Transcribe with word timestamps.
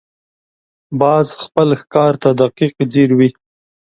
باز 0.99 1.27
خپل 1.43 1.69
ښکار 1.79 2.13
ته 2.21 2.29
دقیق 2.41 2.75
ځیر 2.93 3.09
وي 3.17 3.29